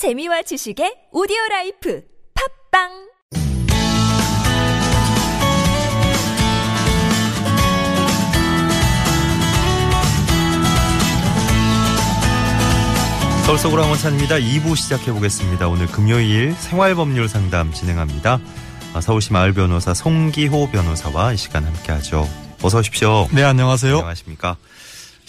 재미와 0.00 0.40
지식의 0.40 1.12
오디오 1.12 1.36
라이프 1.50 2.02
팟빵 2.72 2.88
서울 13.44 13.58
속으로 13.58 13.82
황원찬입니다. 13.82 14.36
2부 14.36 14.74
시작해 14.74 15.12
보겠습니다. 15.12 15.68
오늘 15.68 15.86
금요일 15.86 16.54
생활법률 16.54 17.28
상담 17.28 17.70
진행합니다. 17.70 18.40
아, 18.94 19.00
서울시 19.02 19.34
마을 19.34 19.52
변호사 19.52 19.92
송기호 19.92 20.70
변호사와 20.70 21.34
이 21.34 21.36
시간 21.36 21.66
함께하죠. 21.66 22.26
어서 22.62 22.78
오십시오. 22.78 23.28
네, 23.32 23.42
안녕하세요. 23.42 23.96
안녕하십니까. 23.96 24.56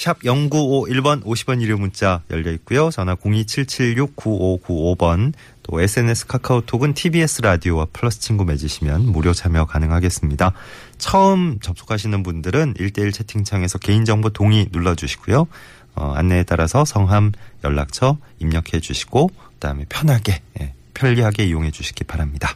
샵 0.02 0.20
0951번 0.22 1.24
50원 1.24 1.62
유료 1.62 1.78
문자 1.78 2.24
열려 2.32 2.52
있고요. 2.54 2.90
전화 2.90 3.14
02776-9595번 3.14 5.34
또 5.62 5.80
SNS 5.80 6.26
카카오톡은 6.26 6.96
TBS 6.96 7.44
라디오와 7.44 7.86
플러스 7.94 8.20
친구 8.20 8.44
맺으시면 8.44 9.06
무료 9.06 9.32
참여 9.32 9.66
가능하겠습니다. 9.66 10.54
처음 10.98 11.60
접속하시는 11.60 12.24
분들은 12.24 12.74
1대1 12.80 13.14
채팅창에서 13.14 13.78
개인정보 13.78 14.32
동의 14.32 14.70
눌러주시고요. 14.72 15.46
어, 15.94 16.14
안내에 16.16 16.46
따라서 16.46 16.84
성함, 16.84 17.32
연락처 17.64 18.18
입력해 18.40 18.80
주시고 18.82 19.30
그다음에 19.54 19.86
편하게 19.88 20.42
예, 20.60 20.74
편리하게 20.96 21.46
이용해 21.46 21.70
주시기 21.70 22.06
바랍니다. 22.06 22.56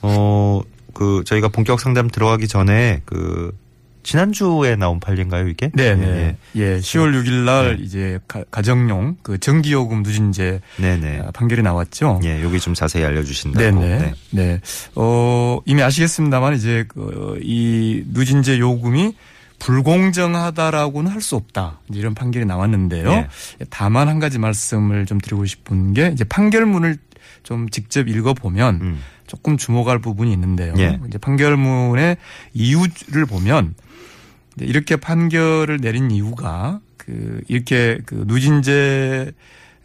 어, 0.00 0.62
그 0.94 1.24
저희가 1.26 1.48
본격 1.48 1.78
상담 1.78 2.08
들어가기 2.08 2.48
전에 2.48 3.02
그 3.04 3.54
지난주에 4.02 4.76
나온 4.76 5.00
판례인가요, 5.00 5.48
이게? 5.48 5.70
네, 5.74 5.94
네. 5.94 6.36
예, 6.56 6.60
예, 6.60 6.78
10월 6.78 7.12
6일 7.14 7.44
날 7.44 7.76
네. 7.76 7.82
이제 7.82 8.18
가, 8.28 8.42
가정용 8.50 9.16
그 9.22 9.38
전기요금 9.38 10.02
누진제 10.02 10.60
네, 10.76 10.96
네. 10.96 11.22
아, 11.24 11.30
판결이 11.30 11.62
나왔죠. 11.62 12.20
예, 12.24 12.42
여기 12.42 12.58
좀 12.60 12.74
자세히 12.74 13.04
알려 13.04 13.22
주신다고. 13.22 13.80
네 13.80 13.98
네. 13.98 14.12
네. 14.30 14.60
어, 14.94 15.60
이미 15.66 15.82
아시겠습니다만 15.82 16.54
이제 16.54 16.84
그, 16.88 17.38
이 17.42 18.02
누진제 18.06 18.58
요금이 18.58 19.14
불공정하다라고는 19.58 21.10
할 21.10 21.22
수 21.22 21.36
없다. 21.36 21.78
이런 21.92 22.14
판결이 22.14 22.44
나왔는데요. 22.46 23.08
예. 23.12 23.28
다만 23.70 24.08
한 24.08 24.18
가지 24.18 24.40
말씀을 24.40 25.06
좀 25.06 25.20
드리고 25.20 25.46
싶은 25.46 25.92
게 25.92 26.10
이제 26.12 26.24
판결문을 26.24 26.96
좀 27.42 27.68
직접 27.68 28.08
읽어보면 28.08 28.80
음. 28.80 29.00
조금 29.26 29.56
주목할 29.56 29.98
부분이 29.98 30.32
있는데요. 30.32 30.74
예. 30.78 31.00
이제 31.06 31.18
판결문의 31.18 32.16
이유를 32.52 33.26
보면 33.26 33.74
이렇게 34.60 34.96
판결을 34.96 35.80
내린 35.80 36.10
이유가 36.10 36.80
그 36.96 37.40
이렇게 37.48 37.98
그 38.04 38.24
누진제 38.26 39.32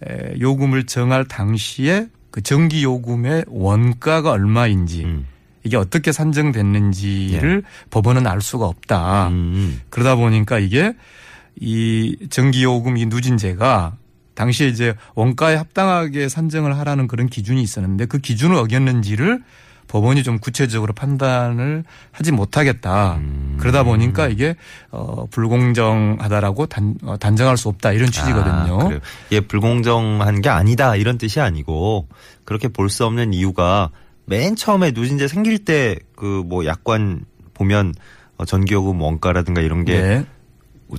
에, 0.06 0.40
요금을 0.40 0.86
정할 0.86 1.26
당시에 1.26 2.08
그 2.30 2.42
전기 2.42 2.84
요금의 2.84 3.46
원가가 3.48 4.32
얼마인지 4.32 5.06
음. 5.06 5.26
이게 5.64 5.76
어떻게 5.76 6.12
산정됐는지를 6.12 7.64
법원은 7.90 8.28
알 8.28 8.42
수가 8.42 8.66
없다. 8.66 9.30
음. 9.30 9.82
그러다 9.90 10.16
보니까 10.16 10.60
이게 10.60 10.94
이 11.60 12.16
전기요금 12.30 12.98
이 12.98 13.06
누진제가 13.08 13.98
당시에 14.38 14.68
이제 14.68 14.94
원가에 15.16 15.56
합당하게 15.56 16.30
산정을 16.30 16.78
하라는 16.78 17.08
그런 17.08 17.28
기준이 17.28 17.62
있었는데 17.64 18.06
그 18.06 18.20
기준을 18.20 18.56
어겼는지를 18.56 19.42
법원이 19.88 20.22
좀 20.22 20.38
구체적으로 20.38 20.94
판단을 20.94 21.84
하지 22.12 22.32
못하겠다. 22.32 23.16
음. 23.16 23.58
그러다 23.60 23.84
보니까 23.84 24.28
이게 24.28 24.56
어 24.92 25.26
불공정하다라고 25.32 26.66
단, 26.68 26.96
어, 27.04 27.18
단정할 27.18 27.58
수 27.58 27.70
없다 27.70 27.94
이런 27.94 28.12
취지거든요. 28.12 28.80
아. 28.82 29.00
예, 29.32 29.40
불공정한 29.40 30.42
게 30.42 30.50
아니다 30.50 30.96
이런 30.96 31.18
뜻이 31.18 31.40
아니고 31.40 32.08
그렇게 32.46 32.68
볼 32.68 32.90
수 32.90 33.06
없는 33.06 33.34
이유가 33.34 33.90
맨 34.26 34.56
처음에 34.56 34.92
누진제 34.92 35.28
생길 35.28 35.60
때 35.66 35.98
그 36.16 36.44
뭐 36.46 36.66
약관 36.66 37.22
보면 37.54 37.94
어, 38.38 38.46
전기요금 38.46 39.02
원가라든가 39.02 39.62
이런 39.62 39.84
게 39.86 40.00
네. 40.02 40.26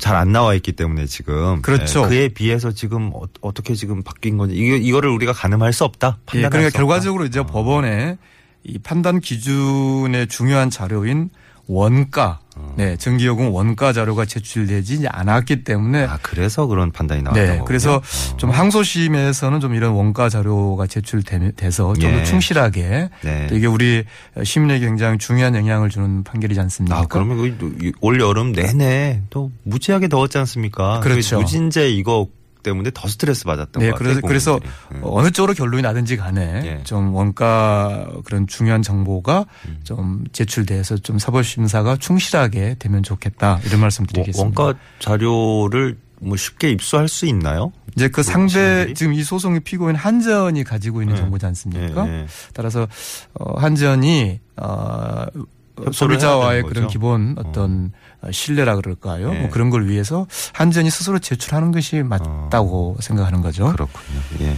잘 0.00 0.16
안 0.16 0.32
나와 0.32 0.54
있기 0.54 0.72
때문에 0.72 1.06
지금 1.06 1.62
그렇죠. 1.62 2.04
예, 2.04 2.09
그에 2.09 2.28
비해서 2.28 2.72
지금 2.72 3.10
어, 3.15 3.53
떻게 3.54 3.75
지금 3.75 4.03
바뀐 4.03 4.37
건지 4.37 4.54
이거 4.56 4.76
이거를 4.76 5.09
우리가 5.10 5.32
가늠할 5.32 5.72
수 5.72 5.84
없다. 5.84 6.19
예, 6.19 6.25
판단할 6.26 6.50
그러니까 6.50 6.60
수 6.60 6.66
없다. 6.66 6.78
결과적으로 6.78 7.25
이제 7.25 7.41
어. 7.41 7.47
법원에 7.47 8.19
이 8.65 8.78
판단 8.78 9.21
기준의 9.21 10.27
중요한 10.28 10.69
자료인 10.71 11.31
원가, 11.68 12.40
어. 12.56 12.74
네, 12.78 12.96
전기요금 12.96 13.52
원가 13.52 13.92
자료가 13.92 14.24
제출되지 14.24 15.06
않았기 15.06 15.64
때문에 15.64 16.06
아 16.06 16.18
그래서 16.22 16.66
그런 16.66 16.90
판단이 16.90 17.22
나왔던 17.22 17.42
네, 17.42 17.48
거군요. 17.50 17.64
그래서 17.66 17.96
어. 17.96 18.36
좀 18.38 18.50
항소심에서는 18.50 19.60
좀 19.60 19.74
이런 19.74 19.92
원가 19.92 20.30
자료가 20.30 20.86
제출돼서 20.86 21.92
좀더 21.92 22.18
예. 22.20 22.24
충실하게 22.24 23.10
네. 23.22 23.46
또 23.48 23.56
이게 23.56 23.66
우리 23.66 24.04
시민에게 24.42 24.86
굉장히 24.86 25.18
중요한 25.18 25.54
영향을 25.54 25.90
주는 25.90 26.24
판결이지 26.24 26.58
않습니까? 26.58 26.98
아, 26.98 27.04
그러면 27.06 27.58
거올 28.00 28.18
여름 28.18 28.52
내내 28.52 29.22
또 29.28 29.52
무지하게 29.64 30.08
더웠지 30.08 30.38
않습니까? 30.38 31.00
그렇죠. 31.00 31.36
그 31.36 31.42
누진제 31.42 31.90
이거 31.90 32.28
때문에 32.68 32.90
더 32.92 33.08
스트레스 33.08 33.44
받았던 33.44 33.80
네, 33.80 33.90
것 33.90 33.98
같아요. 33.98 34.20
그래서 34.20 34.58
그래서. 34.58 34.60
음. 34.92 35.00
어느 35.02 35.30
쪽으로 35.30 35.54
결론이 35.54 35.82
나든지 35.82 36.16
간에 36.16 36.62
예. 36.64 36.82
좀 36.84 37.14
원가 37.14 38.06
그런 38.24 38.46
중요한 38.46 38.82
정보가 38.82 39.46
음. 39.66 39.80
좀 39.84 40.24
제출돼서 40.32 40.98
좀 40.98 41.18
사법 41.18 41.42
심사가 41.42 41.96
충실하게 41.96 42.76
되면 42.78 43.02
좋겠다 43.02 43.60
이런 43.64 43.80
뭐 43.80 43.86
말씀드리겠습니다. 43.86 44.62
원가 44.62 44.78
자료를 44.98 45.96
뭐 46.20 46.36
쉽게 46.36 46.70
입수할 46.70 47.08
수 47.08 47.26
있나요? 47.26 47.72
이제 47.96 48.08
그뭐 48.08 48.22
상대? 48.22 48.92
지금 48.94 49.12
이 49.14 49.22
소송의 49.22 49.60
피고인 49.60 49.96
한전이 49.96 50.64
가지고 50.64 51.02
있는 51.02 51.14
네. 51.14 51.20
정보지 51.20 51.46
않습니까? 51.46 52.08
예, 52.08 52.12
예. 52.12 52.26
따라서 52.54 52.86
어, 53.34 53.58
한전이 53.58 54.40
어, 54.56 55.24
해야 55.30 55.57
소비자와의 55.93 56.62
그런 56.62 56.84
거죠? 56.84 56.93
기본 56.93 57.34
어떤 57.39 57.93
신뢰라 58.31 58.77
그럴까요? 58.77 59.33
예. 59.34 59.39
뭐 59.41 59.50
그런 59.50 59.71
걸 59.71 59.87
위해서 59.89 60.27
한전이 60.53 60.91
스스로 60.91 61.19
제출하는 61.19 61.72
것이 61.72 62.03
맞다고 62.03 62.97
생각하는 63.00 63.41
거죠. 63.43 63.71
그렇군요. 63.72 64.21
예. 64.41 64.56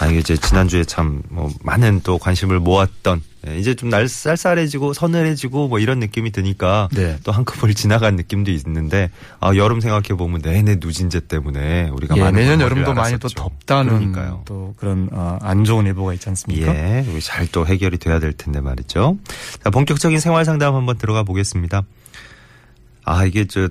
아, 0.00 0.06
이게 0.06 0.18
이제 0.20 0.36
지난주에 0.36 0.84
참 0.84 1.22
뭐 1.30 1.50
많은 1.62 2.00
또 2.04 2.18
관심을 2.18 2.60
모았던 2.60 3.20
예, 3.20 3.37
이제 3.56 3.74
좀 3.74 3.88
날 3.88 4.08
쌀쌀해지고 4.08 4.92
서늘해지고 4.92 5.68
뭐 5.68 5.78
이런 5.78 5.98
느낌이 6.00 6.32
드니까 6.32 6.88
네. 6.92 7.16
또 7.24 7.32
한꺼번에 7.32 7.72
지나간 7.72 8.16
느낌도 8.16 8.50
있는데 8.50 9.10
아, 9.40 9.54
여름 9.54 9.80
생각해 9.80 10.08
보면 10.18 10.40
내내 10.42 10.76
누진제 10.80 11.20
때문에 11.20 11.88
우리가 11.90 12.16
예, 12.18 12.30
내년 12.32 12.60
여름도 12.60 12.92
많이 12.94 13.18
또 13.18 13.26
알았었죠. 13.28 13.34
덥다는 13.34 13.94
그러니까요. 14.12 14.42
또 14.44 14.74
그런 14.76 15.08
어, 15.12 15.38
안 15.40 15.64
좋은 15.64 15.86
예보가 15.86 16.14
있지 16.14 16.28
않습니까? 16.28 16.74
예, 16.74 17.04
잘 17.20 17.48
또 17.52 17.64
해결이 17.66 17.96
돼야 17.98 18.18
될 18.18 18.32
텐데 18.32 18.60
말이죠. 18.60 19.16
자, 19.64 19.70
본격적인 19.70 20.20
생활 20.20 20.44
상담 20.44 20.74
한번 20.74 20.98
들어가 20.98 21.22
보겠습니다. 21.22 21.84
아, 23.04 23.24
이게 23.24 23.46
저 23.46 23.68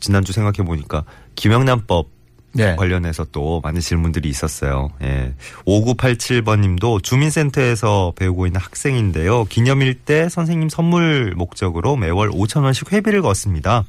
지난주 0.00 0.32
생각해 0.32 0.66
보니까 0.66 1.04
김영란법 1.34 2.08
네. 2.54 2.76
관련해서 2.76 3.26
또 3.32 3.60
많은 3.62 3.80
질문들이 3.80 4.28
있었어요. 4.28 4.90
예. 5.02 5.34
5987번 5.66 6.60
님도 6.60 7.00
주민센터에서 7.00 8.12
배우고 8.16 8.46
있는 8.46 8.60
학생인데요. 8.60 9.44
기념일 9.44 9.94
때 9.94 10.28
선생님 10.28 10.68
선물 10.68 11.34
목적으로 11.36 11.96
매월 11.96 12.30
5천원씩 12.30 12.92
회비를 12.92 13.22
걷습니다. 13.22 13.84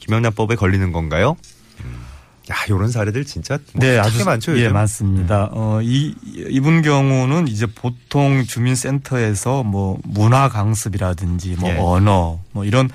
김영란법에 0.00 0.56
걸리는 0.56 0.92
건가요? 0.92 1.36
음. 1.84 2.02
야, 2.50 2.56
요런 2.68 2.90
사례들 2.90 3.24
진짜 3.24 3.58
뭐 3.72 3.86
네, 3.86 3.98
아주 3.98 4.24
많죠. 4.24 4.52
예, 4.58 4.64
요즘? 4.64 4.72
많습니다. 4.72 5.48
어, 5.52 5.80
이 5.82 6.14
이분 6.50 6.82
경우는 6.82 7.46
이제 7.46 7.66
보통 7.66 8.44
주민센터에서 8.44 9.62
뭐 9.62 9.98
문화 10.04 10.48
강습이라든지 10.48 11.56
뭐 11.60 11.70
예. 11.70 11.76
언어 11.78 12.40
뭐 12.50 12.64
이런 12.64 12.90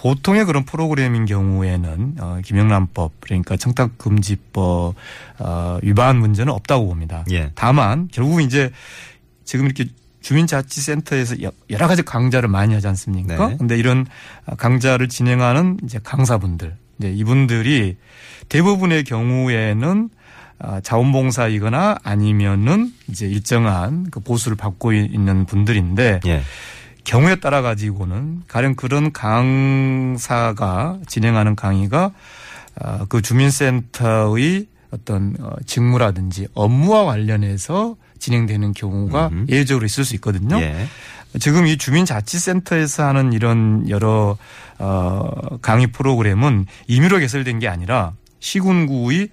보통의 0.00 0.44
그런 0.44 0.64
프로그램인 0.64 1.24
경우에는 1.26 2.16
어, 2.20 2.38
김영란법 2.44 3.12
그러니까 3.20 3.56
청탁금지법 3.56 4.94
어, 5.38 5.78
위반 5.82 6.18
문제는 6.18 6.52
없다고 6.52 6.86
봅니다. 6.86 7.24
예. 7.30 7.50
다만 7.54 8.08
결국 8.12 8.40
이제 8.42 8.70
지금 9.44 9.66
이렇게 9.66 9.86
주민자치센터에서 10.22 11.42
여- 11.42 11.52
여러 11.70 11.86
가지 11.86 12.02
강좌를 12.02 12.48
많이 12.48 12.74
하지 12.74 12.88
않습니까? 12.88 13.48
네. 13.48 13.56
근데 13.56 13.76
이런 13.78 14.06
강좌를 14.58 15.08
진행하는 15.08 15.78
이제 15.84 16.00
강사분들, 16.02 16.74
이제 16.98 17.10
이분들이 17.12 17.96
대부분의 18.48 19.04
경우에는 19.04 20.08
아, 20.58 20.80
자원봉사이거나 20.80 21.98
아니면은 22.02 22.90
이제 23.08 23.26
일정한 23.26 24.08
그 24.10 24.20
보수를 24.20 24.56
받고 24.56 24.92
있는 24.94 25.44
분들인데 25.44 26.20
예. 26.26 26.42
경우에 27.06 27.36
따라 27.36 27.62
가지고는 27.62 28.42
가령 28.48 28.74
그런 28.74 29.12
강사가 29.12 30.98
진행하는 31.06 31.54
강의가 31.54 32.10
아, 32.78 33.06
그 33.08 33.22
주민센터의 33.22 34.66
어떤 34.90 35.36
어, 35.40 35.52
직무라든지 35.64 36.48
업무와 36.52 37.04
관련해서 37.04 37.96
진행되는 38.18 38.72
경우가 38.72 39.28
음흠. 39.28 39.46
예외적으로 39.48 39.86
있을 39.86 40.04
수 40.04 40.14
있거든요. 40.16 40.58
예. 40.60 40.86
지금 41.38 41.66
이 41.66 41.76
주민자치센터에서 41.76 43.04
하는 43.04 43.32
이런 43.32 43.88
여러 43.88 44.36
어 44.78 45.58
강의 45.60 45.86
프로그램은 45.88 46.66
임의로 46.86 47.18
개설된 47.18 47.58
게 47.58 47.68
아니라 47.68 48.12
시군구의 48.40 49.28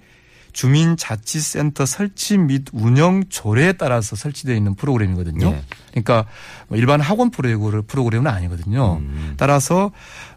주민자치센터 0.54 1.84
설치 1.84 2.38
및 2.38 2.64
운영 2.72 3.24
조례에 3.28 3.72
따라서 3.74 4.16
설치되어 4.16 4.54
있는 4.56 4.74
프로그램이거든요. 4.74 5.48
예. 5.48 5.62
그러니까 5.90 6.24
뭐 6.68 6.78
일반 6.78 7.00
학원 7.02 7.30
프로그램- 7.30 7.82
프로그램은 7.86 8.30
아니거든요. 8.30 8.98
음. 9.00 9.34
따라서 9.36 9.90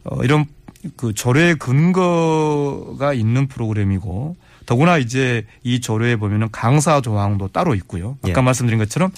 어 0.04 0.24
이런 0.24 0.46
그 0.98 1.14
조례 1.14 1.54
근거가 1.56 3.14
있는 3.14 3.48
프로그램이고 3.48 4.36
더구나 4.66 4.98
이제 4.98 5.46
이 5.64 5.80
조례에 5.80 6.18
보면은 6.18 6.50
강사 6.52 7.00
조항도 7.02 7.50
따로 7.50 7.74
있고요. 7.76 8.18
아까 8.24 8.42
예. 8.42 8.44
말씀드린 8.44 8.78
것처럼 8.80 9.12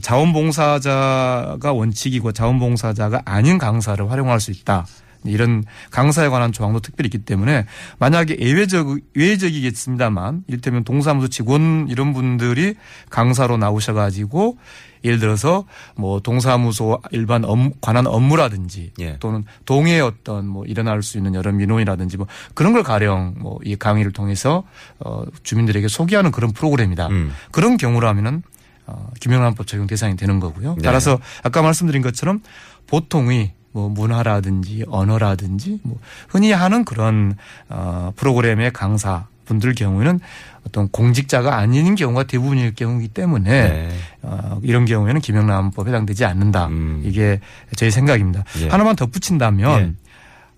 자원봉사자가 0.00 1.72
원칙이고 1.72 2.32
자원봉사자가 2.32 3.22
아닌 3.24 3.58
강사를 3.58 4.10
활용할 4.10 4.40
수 4.40 4.50
있다. 4.50 4.86
이런 5.28 5.64
강사에 5.90 6.28
관한 6.28 6.52
조항도 6.52 6.80
특별히 6.80 7.08
있기 7.08 7.18
때문에 7.18 7.66
만약에 7.98 8.38
예외적 8.40 8.98
예외적이겠습니다만 9.16 10.44
이를테면 10.46 10.84
동사무소 10.84 11.28
직원 11.28 11.88
이런 11.90 12.12
분들이 12.12 12.74
강사로 13.10 13.56
나오셔가지고 13.56 14.56
예를 15.04 15.20
들어서 15.20 15.66
뭐 15.94 16.20
동사무소 16.20 17.00
일반 17.12 17.44
업, 17.44 17.58
관한 17.80 18.06
업무라든지 18.06 18.92
예. 18.98 19.18
또는 19.20 19.44
동에 19.64 20.00
어떤 20.00 20.48
뭐 20.48 20.64
일어날 20.64 21.02
수 21.02 21.18
있는 21.18 21.34
여러 21.34 21.52
민원이라든지 21.52 22.16
뭐 22.16 22.26
그런 22.54 22.72
걸 22.72 22.82
가령 22.82 23.34
뭐 23.38 23.56
이 23.66 23.76
강의를 23.76 24.12
통해서 24.12 24.62
어 25.00 25.24
주민들에게 25.42 25.88
소개하는 25.88 26.30
그런 26.30 26.52
프로그램이다. 26.52 27.08
음. 27.08 27.32
그런 27.50 27.76
경우라면은 27.76 28.42
어 28.86 29.10
김영란법 29.20 29.66
적용 29.66 29.86
대상이 29.88 30.16
되는 30.16 30.38
거고요. 30.38 30.74
네. 30.74 30.82
따라서 30.82 31.18
아까 31.42 31.62
말씀드린 31.62 32.00
것처럼 32.02 32.40
보통의 32.86 33.54
뭐 33.76 33.90
문화라든지 33.90 34.86
언어라든지 34.88 35.80
뭐 35.82 35.98
흔히 36.30 36.50
하는 36.50 36.82
그런 36.86 37.36
어 37.68 38.10
프로그램의 38.16 38.72
강사 38.72 39.26
분들 39.44 39.74
경우에는 39.74 40.18
어떤 40.66 40.88
공직자가 40.88 41.58
아닌 41.58 41.94
경우가 41.94 42.22
대부분일 42.22 42.74
경우이기 42.74 43.08
때문에 43.08 43.50
네. 43.50 43.88
어, 44.22 44.58
이런 44.62 44.86
경우에는 44.86 45.20
김영란법 45.20 45.86
해당되지 45.86 46.24
않는다. 46.24 46.68
음. 46.68 47.02
이게 47.04 47.40
저희 47.76 47.90
생각입니다. 47.90 48.44
예. 48.62 48.68
하나만 48.68 48.96
덧붙인다면 48.96 49.80
예. 49.82 49.92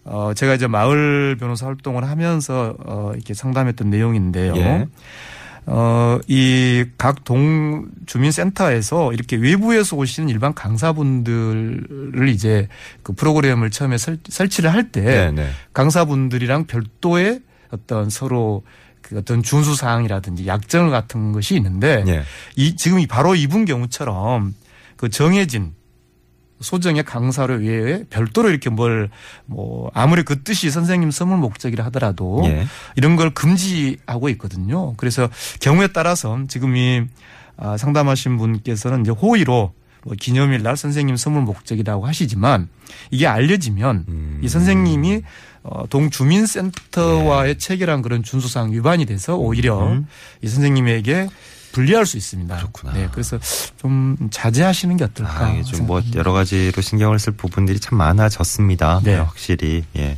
어, 0.04 0.32
제가 0.34 0.54
이제 0.54 0.68
마을 0.68 1.36
변호사 1.40 1.66
활동을 1.66 2.08
하면서 2.08 2.76
어, 2.86 3.10
이렇게 3.14 3.34
상담했던 3.34 3.90
내용인데요. 3.90 4.56
예. 4.56 4.86
어, 5.70 6.18
이 6.28 6.84
각 6.96 7.24
동 7.24 7.86
주민센터에서 8.06 9.12
이렇게 9.12 9.36
외부에서 9.36 9.96
오시는 9.96 10.28
일반 10.30 10.54
강사분들을 10.54 12.28
이제 12.30 12.68
그 13.02 13.12
프로그램을 13.12 13.70
처음에 13.70 13.98
설, 13.98 14.18
설치를 14.28 14.72
할때 14.72 15.02
네, 15.02 15.30
네. 15.30 15.50
강사분들이랑 15.74 16.64
별도의 16.66 17.40
어떤 17.70 18.08
서로 18.08 18.62
그 19.02 19.18
어떤 19.18 19.42
준수 19.42 19.74
사항이라든지 19.74 20.46
약정 20.46 20.90
같은 20.90 21.32
것이 21.32 21.54
있는데 21.56 22.02
예. 22.08 22.22
이 22.56 22.74
지금 22.76 22.98
이 22.98 23.06
바로 23.06 23.34
이분 23.34 23.64
경우처럼 23.64 24.54
그 24.96 25.08
정해진 25.10 25.72
소정의 26.60 27.04
강사를 27.04 27.64
외에 27.64 28.04
별도로 28.10 28.50
이렇게 28.50 28.70
뭘 28.70 29.10
뭐 29.46 29.90
아무리 29.94 30.22
그 30.22 30.42
뜻이 30.42 30.70
선생님 30.70 31.10
선물 31.10 31.38
목적이라 31.38 31.84
하더라도 31.86 32.42
예. 32.44 32.66
이런 32.96 33.16
걸 33.16 33.30
금지하고 33.30 34.28
있거든요. 34.30 34.94
그래서 34.96 35.28
경우에 35.60 35.88
따라서 35.88 36.38
지금 36.48 36.76
이 36.76 37.02
아, 37.56 37.76
상담하신 37.76 38.36
분께서는 38.36 39.00
이제 39.00 39.10
호의로 39.10 39.72
뭐 40.04 40.14
기념일 40.20 40.62
날 40.62 40.76
선생님 40.76 41.16
선물 41.16 41.42
목적이라고 41.42 42.06
하시지만 42.06 42.68
이게 43.10 43.26
알려지면 43.26 44.04
음. 44.08 44.40
이 44.42 44.48
선생님이 44.48 45.22
어, 45.62 45.84
동주민센터와의 45.88 47.58
체결한 47.58 48.02
그런 48.02 48.22
준수사항 48.22 48.72
위반이 48.72 49.06
돼서 49.06 49.36
오히려 49.36 49.80
네. 49.80 49.92
음. 49.92 50.06
이 50.42 50.48
선생님에게 50.48 51.28
불리할 51.72 52.06
수 52.06 52.16
있습니다. 52.16 52.56
그렇구나. 52.56 52.92
네, 52.92 53.08
그래서 53.12 53.38
좀 53.76 54.16
자제하시는 54.30 54.96
게 54.96 55.04
어떨까. 55.04 55.46
아, 55.46 55.50
이게 55.50 55.62
좀뭐 55.62 56.00
생각합니다. 56.00 56.18
여러 56.18 56.32
가지로 56.32 56.80
신경을 56.82 57.18
쓸 57.18 57.32
부분들이 57.34 57.78
참 57.80 57.98
많아졌습니다. 57.98 59.00
네. 59.04 59.16
확실히 59.16 59.84
예. 59.96 60.16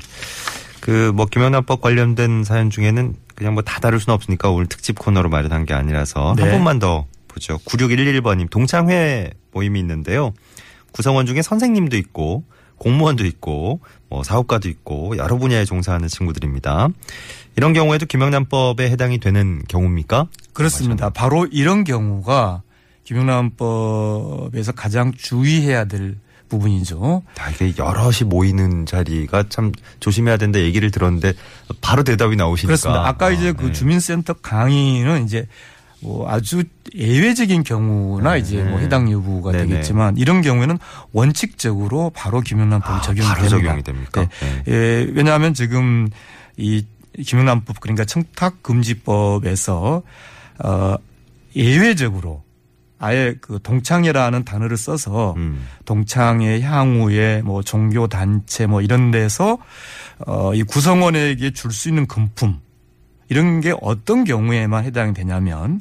그뭐 0.81 1.27
김영란법 1.27 1.81
관련된 1.83 2.45
사연 2.45 2.71
중에는 2.71 3.15
그냥 3.35 3.55
뭐 3.55 3.63
다 3.63 3.81
다룰 3.81 4.01
수는 4.01 4.15
없으니까 4.15 4.51
오늘 4.51 4.67
특집 4.67 4.99
코너로 4.99 5.29
마련한 5.29 5.67
게 5.67 5.75
아니라서 5.75 6.35
네. 6.37 6.43
한 6.43 6.53
번만 6.53 6.79
더 6.79 7.07
보죠. 7.29 7.59
9611번님 7.59 8.51
동창회 8.51 9.31
모임이 9.53 9.79
있는데요. 9.81 10.33
구성원 10.93 11.27
중에 11.27 11.43
선생님도 11.43 11.97
있고 11.97 12.45
공무원도 12.79 13.27
있고 13.27 13.81
뭐 14.09 14.25
사업가도 14.25 14.69
있고 14.69 15.17
여러 15.19 15.37
분야에 15.37 15.65
종사하는 15.65 16.09
친구들입니다. 16.09 16.89
이런 17.57 17.73
경우에도 17.73 18.07
김영란법에 18.07 18.91
해당이 18.91 19.19
되는 19.19 19.63
경우입니까? 19.69 20.27
그렇습니다. 20.53 21.11
바로 21.11 21.47
이런 21.51 21.85
경우가 21.85 22.63
김영란법에서 23.05 24.73
가장 24.73 25.13
주의해야 25.13 25.85
될 25.87 26.17
부분이죠. 26.49 27.23
다 27.35 27.51
이게 27.51 27.73
여럿이 27.79 28.25
모이는 28.27 28.85
자리가 28.87 29.45
참 29.49 29.73
조심해야 30.01 30.37
된다 30.37 30.59
얘기를 30.59 30.91
들었는데 30.91 31.33
바로 31.81 32.03
대답이 32.03 32.37
나오시니까. 32.37 32.67
그렇습니다. 32.67 33.07
아까 33.07 33.31
이제 33.31 33.51
아, 33.51 33.53
그 33.53 33.67
네. 33.67 33.73
주민센터 33.73 34.35
강의는 34.35 35.25
이제 35.25 35.47
뭐 36.01 36.29
아주 36.29 36.65
예외적인 36.95 37.63
경우나 37.63 38.37
이제 38.37 38.63
뭐 38.63 38.79
해당 38.79 39.11
여부가 39.13 39.53
네네. 39.53 39.67
되겠지만 39.67 40.17
이런 40.17 40.43
경우에는 40.43 40.79
원칙적으로 41.13 42.11
바로 42.15 42.41
김영란법이 42.41 42.93
아, 42.93 43.01
적용이 43.01 43.29
바로 43.29 43.41
됩니다. 43.43 43.59
적용이 43.59 43.83
됩니까? 43.83 44.29
네. 44.41 44.63
예, 44.69 45.07
왜냐하면 45.13 45.55
지금 45.55 46.09
이 46.57 46.85
김영란법 47.19 47.81
그러니까 47.81 48.05
청탁금지법에서 48.05 50.03
어 50.65 50.95
예외적으로 51.57 52.43
아예 52.99 53.35
그 53.41 53.59
동창회라는 53.63 54.45
단어를 54.45 54.77
써서 54.77 55.35
음. 55.39 55.67
동창회 55.87 56.61
향후에 56.61 57.41
뭐 57.43 57.63
종교 57.63 58.07
단체 58.09 58.67
뭐 58.67 58.83
이런 58.83 59.11
데서 59.11 59.59
어이 60.27 60.63
구성원에게 60.65 61.53
줄 61.53 61.73
수 61.73 61.89
있는 61.89 62.07
금품 62.07 62.61
이런 63.29 63.61
게 63.61 63.75
어떤 63.81 64.25
경우에만 64.25 64.85
해당이 64.85 65.15
되냐면 65.15 65.81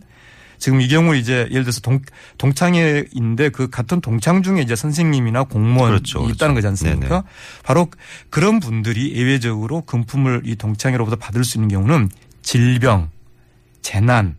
지금 0.59 0.81
이 0.81 0.88
경우 0.88 1.15
이제 1.15 1.47
예를 1.50 1.63
들어서 1.63 1.79
동 1.79 2.01
동창회인데 2.38 3.50
그 3.50 3.69
같은 3.69 4.01
동창 4.01 4.44
중에 4.44 4.61
이제 4.61 4.75
선생님이나 4.75 5.45
공무원이 5.45 5.91
그렇죠, 5.91 6.19
그렇죠. 6.19 6.35
있다는 6.35 6.53
거지 6.56 6.67
않습니까? 6.67 7.07
네네. 7.07 7.21
바로 7.63 7.89
그런 8.29 8.59
분들이 8.59 9.15
예외적으로 9.15 9.81
금품을 9.81 10.44
이 10.45 10.56
동창회로부터 10.56 11.15
받을 11.15 11.44
수 11.44 11.57
있는 11.57 11.69
경우는 11.69 12.09
질병, 12.41 13.09
재난 13.81 14.35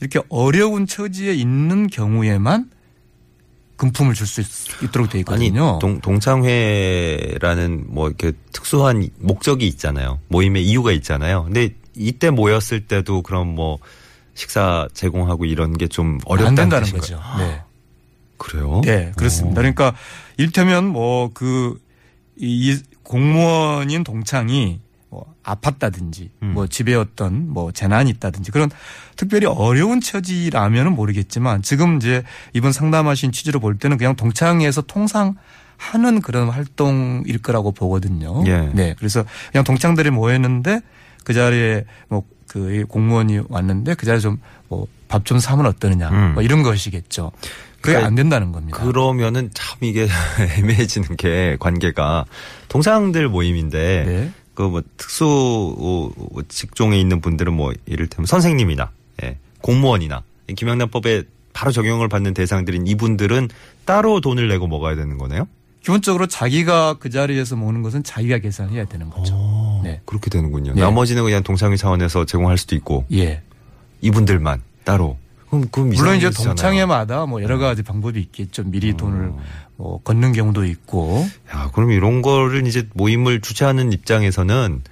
이렇게 0.00 0.20
어려운 0.28 0.86
처지에 0.86 1.34
있는 1.34 1.86
경우에만 1.86 2.70
금품을 3.76 4.14
줄 4.14 4.26
수 4.26 4.40
있도록 4.84 5.10
돼 5.10 5.22
아니 5.28 5.46
있거든요. 5.46 5.78
동, 5.80 6.00
동창회라는 6.00 7.84
뭐 7.88 8.08
이렇게 8.08 8.32
특수한 8.52 9.08
목적이 9.18 9.66
있잖아요. 9.68 10.18
모임의 10.28 10.64
이유가 10.66 10.92
있잖아요. 10.92 11.44
근데 11.44 11.70
이때 11.94 12.30
모였을 12.30 12.86
때도 12.86 13.22
그럼 13.22 13.54
뭐 13.54 13.78
식사 14.36 14.86
제공하고 14.94 15.44
이런 15.46 15.76
게 15.76 15.88
좀 15.88 16.18
어렵다는 16.26 16.48
안 16.48 16.54
된다는 16.70 16.84
뜻인가요? 17.00 17.20
거죠. 17.20 17.38
네. 17.42 17.62
그래요? 18.38 18.80
네, 18.84 19.12
그렇습니다. 19.16 19.60
오. 19.60 19.62
그러니까 19.62 19.94
일테면 20.36 20.86
뭐 20.86 21.30
그 21.34 21.80
이 22.38 22.78
공무원인 23.02 24.04
동창이 24.04 24.78
뭐 25.08 25.24
아팠다든지 25.42 26.28
음. 26.42 26.48
뭐 26.52 26.66
집에 26.66 26.94
어떤 26.94 27.48
뭐 27.48 27.72
재난이 27.72 28.10
있다든지 28.10 28.50
그런 28.50 28.68
특별히 29.16 29.46
어려운 29.46 30.02
처지라면은 30.02 30.92
모르겠지만 30.94 31.62
지금 31.62 31.96
이제 31.96 32.24
이번 32.52 32.72
상담하신 32.72 33.32
취지로 33.32 33.58
볼 33.58 33.78
때는 33.78 33.96
그냥 33.96 34.16
동창회에서 34.16 34.82
통상 34.82 35.36
하는 35.78 36.20
그런 36.20 36.50
활동일 36.50 37.38
거라고 37.40 37.72
보거든요. 37.72 38.44
예. 38.46 38.70
네. 38.74 38.94
그래서 38.98 39.24
그냥 39.50 39.64
동창들이 39.64 40.10
모였는데 40.10 40.80
그 41.24 41.32
자리에 41.32 41.84
뭐 42.08 42.22
그 42.56 42.84
공무원이 42.88 43.40
왔는데 43.48 43.94
그 43.94 44.06
자리에 44.06 44.20
좀 44.20 44.38
뭐 44.68 44.86
밥 45.08 45.24
좀 45.24 45.38
사면 45.38 45.66
어떠느냐 45.66 46.08
음. 46.10 46.34
뭐 46.34 46.42
이런 46.42 46.62
것이겠죠. 46.64 47.30
그게 47.80 47.92
그러니까 47.92 48.06
안 48.08 48.14
된다는 48.16 48.50
겁니다. 48.52 48.78
그러면은 48.82 49.50
참 49.54 49.78
이게 49.82 50.08
애매해지는 50.58 51.16
게 51.16 51.56
관계가 51.60 52.24
동창들 52.68 53.28
모임인데 53.28 54.04
네. 54.04 54.30
그뭐 54.54 54.82
특수 54.96 55.76
어, 55.78 56.40
직종에 56.48 56.98
있는 56.98 57.20
분들은 57.20 57.52
뭐 57.52 57.72
이를테면 57.86 58.26
선생님이나 58.26 58.90
예, 59.22 59.38
공무원이나 59.62 60.22
김영란법에 60.56 61.22
바로 61.52 61.70
적용을 61.70 62.08
받는 62.08 62.34
대상들인 62.34 62.86
이분들은 62.86 63.48
따로 63.84 64.20
돈을 64.20 64.48
내고 64.48 64.66
먹어야 64.66 64.96
되는 64.96 65.18
거네요. 65.18 65.46
기본적으로 65.82 66.26
자기가 66.26 66.96
그 66.98 67.10
자리에서 67.10 67.54
먹는 67.54 67.82
것은 67.82 68.02
자기가 68.02 68.38
계산해야 68.38 68.86
되는 68.86 69.08
거죠. 69.08 69.34
오, 69.36 69.65
네. 69.86 70.00
그렇게 70.04 70.30
되는군요. 70.30 70.74
네. 70.74 70.80
나머지는 70.80 71.22
그냥 71.24 71.42
동창회 71.42 71.76
차원에서 71.76 72.24
제공할 72.26 72.58
수도 72.58 72.74
있고 72.74 73.04
예. 73.12 73.42
이분들만 74.00 74.62
따로. 74.84 75.16
그럼 75.48 75.66
그럼 75.70 75.90
물론 75.90 76.16
이제. 76.16 76.30
동창회마다 76.30 77.26
뭐 77.26 77.42
여러 77.42 77.58
가지 77.58 77.82
방법이 77.82 78.20
있겠죠. 78.20 78.64
미리 78.64 78.90
어. 78.90 78.96
돈을 78.96 79.32
뭐 79.76 80.00
걷는 80.02 80.32
경우도 80.32 80.64
있고. 80.64 81.26
야, 81.54 81.70
그럼 81.74 81.90
이런 81.92 82.20
거를 82.22 82.66
이제 82.66 82.88
모임을 82.94 83.40
주최하는 83.40 83.92
입장에서는 83.92 84.82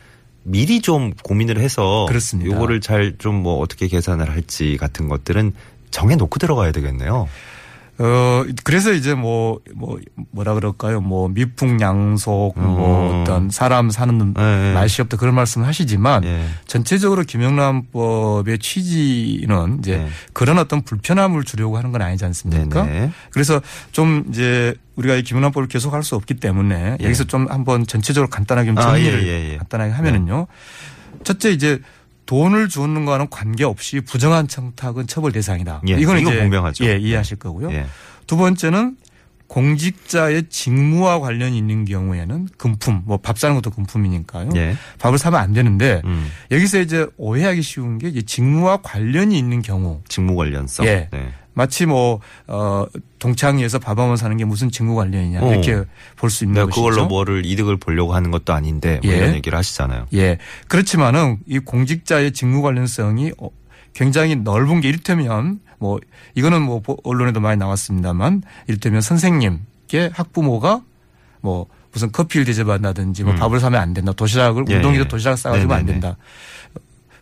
미리 0.45 0.81
좀 0.81 1.13
고민을 1.23 1.59
해서 1.59 2.07
그렇습니다. 2.09 2.55
요거를 2.55 2.81
잘 2.81 3.17
좀 3.19 3.35
뭐 3.43 3.59
어떻게 3.59 3.89
계산을 3.89 4.31
할지 4.31 4.77
같은 4.79 5.09
것들은 5.09 5.53
정해 5.91 6.17
놓고 6.17 6.39
들어가야 6.39 6.71
되겠네요. 6.73 7.29
어, 7.99 8.45
그래서 8.65 8.93
이제 8.93 9.15
뭐, 9.15 9.61
뭐, 9.75 9.99
뭐라 10.33 10.55
그럴까요? 10.55 11.01
뭐, 11.01 11.29
미풍양속, 11.29 12.59
뭐, 12.59 13.13
음. 13.13 13.21
어떤 13.23 13.51
사람 13.51 13.91
사는 13.91 14.35
예, 14.37 14.43
예. 14.43 14.73
날씨 14.75 15.01
없다 15.01 15.17
그런 15.17 15.35
말씀을 15.35 15.67
하시지만 15.67 16.25
예. 16.25 16.45
전체적으로 16.67 17.23
김영란법의 17.23 18.59
취지는 18.59 19.79
이제 19.79 19.99
네. 19.99 20.09
그런 20.33 20.59
어떤 20.59 20.83
불편함을 20.83 21.45
주려고 21.45 21.77
하는 21.79 21.93
건 21.93 22.03
아니지 22.03 22.25
않습니까? 22.25 22.85
네네. 22.85 23.11
그래서 23.31 23.61
좀 23.93 24.25
이제 24.29 24.75
우리가 24.97 25.15
이 25.15 25.23
김영란법을 25.23 25.69
계속 25.69 25.93
할 25.93 26.05
수 26.05 26.17
없기 26.17 26.35
때문에 26.35 26.99
예. 27.01 27.05
여기서 27.05 27.25
좀 27.25 27.47
한번 27.49 27.87
전체적으로 27.87 28.29
간단하게 28.29 28.67
좀 28.67 28.79
아, 28.79 28.83
정리를 28.83 29.27
예, 29.27 29.29
예, 29.29 29.53
예. 29.53 29.57
간단하게 29.57 29.93
하면은요. 29.93 30.47
첫째 31.23 31.51
이제 31.51 31.79
돈을 32.27 32.69
주는 32.69 33.05
거와는 33.05 33.29
관계없이 33.31 34.01
부정한 34.01 34.49
청탁은 34.49 35.07
처벌 35.07 35.33
대상이다. 35.33 35.83
예, 35.89 35.93
이건 35.95 36.19
이거 36.19 36.31
이제 36.31 36.41
분명하죠. 36.41 36.85
예, 36.87 36.97
이해하실 36.97 37.39
거고요. 37.39 37.71
예. 37.73 37.87
두 38.27 38.37
번째는 38.37 38.97
공직자의 39.47 40.45
직무와 40.49 41.21
관련이 41.21 41.57
있는 41.57 41.85
경우에는 41.85 42.49
금품, 42.57 43.03
뭐 43.05 43.19
밥 43.19 43.39
사는 43.39 43.55
것도 43.55 43.71
금품이니까요. 43.71 44.51
예. 44.57 44.75
밥을 44.99 45.19
사면 45.19 45.41
안 45.41 45.53
되는데 45.53 46.01
음. 46.07 46.29
여기서 46.51 46.81
이제 46.81 47.07
오해하기 47.19 47.63
쉬운 47.63 47.99
게 47.99 48.11
직무와 48.23 48.79
관련이 48.83 49.39
있는 49.39 49.63
경우 49.63 50.01
직무 50.09 50.35
관련성. 50.35 50.87
예. 50.87 51.09
네. 51.13 51.33
마치 51.55 51.87
뭐, 51.87 52.21
어, 52.49 52.85
동창회에서 53.21 53.79
밥 53.79 53.99
한번 53.99 54.17
사는 54.17 54.37
게 54.37 54.45
무슨 54.45 54.71
직무 54.71 54.95
관련이냐 54.97 55.41
어. 55.41 55.53
이렇게 55.53 55.83
볼수 56.17 56.45
있는 56.45 56.55
내가 56.55 56.67
것이죠. 56.67 56.83
그걸로 56.83 57.07
뭐를 57.07 57.47
이득을 57.47 57.77
보려고 57.79 58.15
하는 58.15 58.31
것도 58.31 58.53
아닌데 58.53 59.01
뭐 59.03 59.13
예. 59.13 59.17
이런 59.19 59.35
얘기를 59.35 59.57
하시잖아요. 59.57 60.07
예. 60.15 60.39
그렇지만은 60.69 61.39
이 61.47 61.59
공직자의 61.61 62.33
직무 62.33 62.61
관련성이 62.61 63.33
어, 63.39 63.49
굉장히 63.95 64.35
넓은 64.37 64.81
게 64.81 64.89
이를테면 64.89 65.61
뭐 65.79 66.01
이거는 66.35 66.61
뭐 66.63 66.81
보- 66.81 66.99
언론에도 67.05 67.41
많이 67.41 67.57
나왔습니다만 67.59 68.43
이를테면 68.67 69.01
선생님께 69.01 70.11
학부모가 70.13 70.83
뭐 71.41 71.67
무슨 71.93 72.11
커피를 72.11 72.45
대접한다든지 72.47 73.23
뭐 73.23 73.35
음. 73.35 73.37
밥을 73.39 73.61
사면 73.61 73.81
안 73.81 73.95
된다. 73.95 74.13
도시락을 74.13 74.65
예, 74.71 74.77
운동이도 74.77 75.05
예. 75.05 75.09
도시락 75.09 75.37
싸가지고 75.37 75.73
안 75.73 75.81
네네네. 75.87 76.01
된다. 76.01 76.17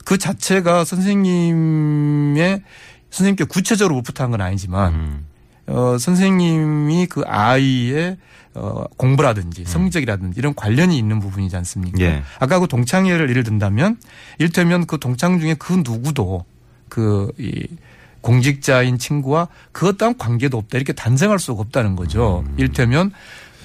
그 0.04 0.16
자체가 0.18 0.84
선생님의 0.84 2.62
선생님께 3.12 3.44
구체적으로 3.44 3.94
못부탁한 3.94 4.32
건 4.32 4.40
아니지만 4.40 4.92
음. 4.92 5.26
어, 5.68 5.96
선생님이 5.98 7.06
그 7.06 7.22
아이의 7.24 8.16
어, 8.54 8.84
공부라든지 8.96 9.64
성적이라든지 9.64 10.38
이런 10.38 10.54
관련이 10.54 10.98
있는 10.98 11.20
부분이지 11.20 11.56
않습니까? 11.56 12.00
예. 12.00 12.22
아까 12.40 12.58
그 12.58 12.66
동창회를 12.66 13.30
예를 13.30 13.44
든다면 13.44 13.96
일테면 14.38 14.86
그 14.86 14.98
동창 14.98 15.38
중에 15.38 15.54
그 15.54 15.82
누구도 15.84 16.44
그 16.88 17.30
이 17.38 17.68
공직자인 18.22 18.98
친구와 18.98 19.48
그 19.72 19.88
어떠한 19.88 20.16
관계도 20.16 20.56
없다 20.56 20.78
이렇게 20.78 20.94
단정할 20.94 21.38
수가 21.38 21.60
없다는 21.60 21.96
거죠. 21.96 22.44
음. 22.46 22.54
일테면 22.56 23.12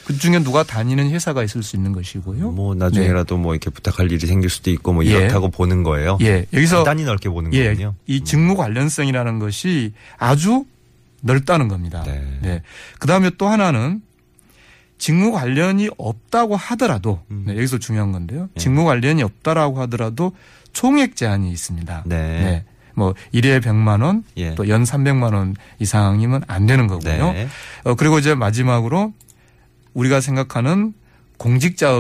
그 0.08 0.18
중에 0.18 0.40
누가 0.40 0.64
다니는 0.64 1.10
회사가 1.10 1.44
있을 1.44 1.64
수 1.64 1.76
있는 1.76 1.92
것이고요. 1.92 2.52
뭐 2.52 2.74
나중에라도 2.74 3.38
뭐 3.38 3.54
이렇게 3.54 3.70
부탁할 3.70 4.10
일이 4.10 4.26
생길 4.26 4.50
수도 4.50 4.72
있고 4.72 4.94
뭐 4.94 5.04
네. 5.04 5.10
예. 5.10 5.18
이렇다고 5.18 5.50
보는 5.50 5.84
거예요. 5.84 6.18
예. 6.22 6.46
여기서 6.54 6.86
단히 6.86 7.04
넓게 7.04 7.28
보는 7.28 7.54
예, 7.54 7.72
거군요. 7.72 7.88
음. 7.88 8.04
이 8.08 8.24
직무 8.24 8.56
관련성이라는 8.56 9.40
것이 9.40 9.92
아주 10.18 10.64
넓다는 11.20 11.68
겁니다. 11.68 12.06
네. 12.06 12.62
그 13.00 13.08
다음에 13.08 13.32
또 13.38 13.50
하나는 13.50 14.02
직무 14.98 15.34
관련이 15.34 15.90
없다고 15.98 16.56
하더라도 16.56 17.20
음. 17.30 17.44
네, 17.46 17.58
여기서 17.58 17.78
중요한 17.78 18.14
건데요. 18.14 18.48
예. 18.56 18.60
직무 18.62 18.86
관련이 18.86 19.24
없다라고 19.24 19.82
하더라도 19.82 20.32
총액 20.72 21.18
제한이 21.18 21.52
있습니다. 21.52 22.04
네. 22.06 22.64
뭐 22.96 23.14
1회 23.34 23.62
100만 23.62 24.02
원, 24.02 24.24
예. 24.38 24.56
또연 24.56 24.86
300만 24.86 25.34
원 25.34 25.56
이상이면 25.80 26.44
안 26.48 26.66
되는 26.66 26.88
거고요. 26.88 27.34
네. 27.34 27.50
어, 27.84 27.96
그리고 27.96 28.20
이제 28.20 28.36
마지막으로 28.36 29.12
우리가 29.98 30.22
생각하는 30.22 30.94
공직자 31.38 31.92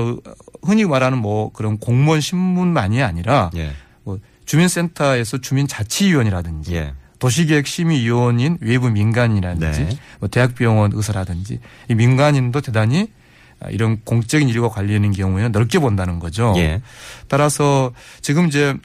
흔히 0.63 0.86
말하는 0.86 1.18
뭐 1.18 1.51
그런 1.51 1.77
공무원 1.77 2.22
신문만이 2.22 3.01
아니라 3.01 3.50
예. 3.56 3.72
뭐 4.04 4.20
주민센터에서 4.46 5.39
주민자치위원이라든지 5.39 6.75
예. 6.75 6.94
도시계획심의위원인 7.20 8.60
외부 8.62 8.92
민간이라든지 8.92 9.86
네. 9.86 9.89
뭐 10.20 10.30
대학병원 10.30 10.92
의사라든지 10.94 11.60
이 11.89 11.96
민간인도 11.96 12.62
대단히 12.62 13.10
이런 13.72 14.00
공적인 14.04 14.48
일과 14.50 14.70
관련인 14.70 15.12
경우에는 15.12 15.51
넓게 15.51 15.80
본다는 15.80 16.20
거죠. 16.20 16.54
예. 16.58 16.82
따라서 17.27 17.92
지금 18.22 18.48
이제 18.48 18.75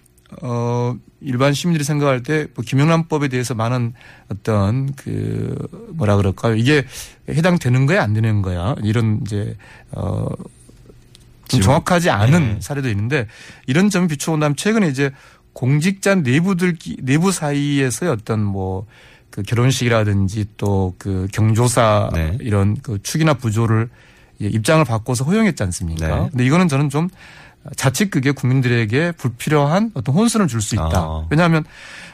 어 0.41 0.97
일반 1.23 1.53
시민들이 1.55 1.85
생각할 1.85 2.23
때 2.23 2.47
뭐 2.55 2.65
김영란법에 2.67 3.29
대해서 3.29 3.55
많은 3.55 3.93
어떤 4.29 4.93
그 4.95 5.55
뭐라 5.95 6.17
그럴까요? 6.17 6.55
이게 6.57 6.85
해당되는 7.29 7.87
거야 7.87 8.03
안 8.03 8.13
되는 8.15 8.43
거야 8.43 8.75
이런 8.83 9.21
이제 9.25 9.57
어 9.93 10.27
좀 11.49 11.61
정확하지 11.61 12.09
않은 12.09 12.55
네. 12.55 12.59
사례도 12.61 12.89
있는데 12.89 13.27
이런 13.67 13.91
점을 13.91 14.09
비춰본다면 14.09 14.57
최근에 14.57 14.89
이제 14.89 15.11
공직자 15.53 16.15
내부들 16.15 16.77
내부 17.03 17.31
사이에서의 17.31 18.11
어떤 18.11 18.43
뭐 18.43 18.87
그 19.31 19.43
결혼식이라든지 19.43 20.45
또 20.59 20.95
그 20.99 21.27
경조사 21.33 22.11
네. 22.13 22.37
이런 22.41 22.77
그 22.83 23.03
축이나 23.03 23.35
부조를 23.35 23.89
예, 24.43 24.47
입장을 24.47 24.85
바꿔서 24.85 25.25
허용했지 25.25 25.63
않습니까? 25.63 26.07
네. 26.07 26.29
근데 26.31 26.45
이거는 26.45 26.69
저는 26.69 26.91
좀 26.91 27.09
자칫 27.77 28.11
그게 28.11 28.31
국민들에게 28.33 29.13
불필요한 29.13 29.93
어떤 29.95 30.15
혼선을 30.15 30.49
줄 30.49 30.61
수 30.61 30.75
있다. 30.75 30.91
아. 30.95 31.27
왜냐하면 31.31 31.65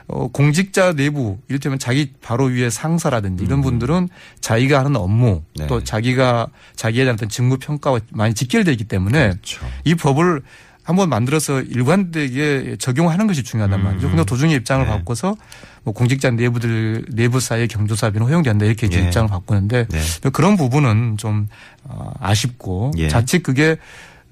어, 0.06 0.28
공직자 0.28 0.94
내부 0.94 1.38
이를테면 1.48 1.78
자기 1.78 2.12
바로 2.22 2.44
위에 2.44 2.70
상사라든지 2.70 3.44
이런 3.44 3.60
분들은 3.60 4.08
자기가 4.40 4.78
하는 4.78 4.96
업무 4.96 5.28
음. 5.28 5.42
네. 5.56 5.66
또 5.66 5.84
자기가 5.84 6.48
자기에 6.76 7.04
대한 7.04 7.14
어떤 7.14 7.28
직무 7.28 7.58
평가와 7.58 8.00
많이 8.12 8.32
직결되어 8.34 8.72
있기 8.72 8.84
때문에 8.84 9.30
그렇죠. 9.30 9.66
이 9.84 9.94
법을 9.94 10.42
한번 10.82 11.10
만들어서 11.10 11.60
일관되게 11.60 12.76
적용하는 12.78 13.26
것이 13.26 13.42
중요하단 13.42 13.82
말이죠. 13.84 14.08
근데 14.08 14.24
도중에 14.24 14.54
입장을 14.54 14.86
네. 14.86 14.90
바꿔서 14.90 15.36
뭐 15.84 15.92
공직자 15.92 16.30
내부들 16.30 17.04
내부 17.12 17.40
사이의 17.40 17.68
경조사비는 17.68 18.26
허용된다 18.26 18.64
이렇게 18.64 18.86
이제 18.86 19.00
예. 19.00 19.04
입장을 19.04 19.28
바꾸는데 19.28 19.86
네. 19.90 20.30
그런 20.32 20.56
부분은 20.56 21.18
좀 21.18 21.48
어, 21.84 22.10
아쉽고 22.18 22.92
예. 22.96 23.08
자칫 23.08 23.42
그게 23.42 23.76